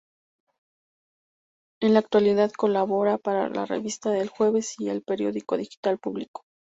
[1.79, 6.43] En la actualidad colabora para la revista "El Jueves" y el periódico digital "Público".